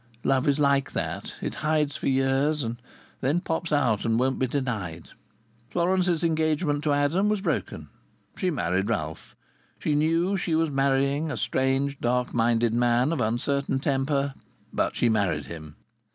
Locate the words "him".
15.45-15.75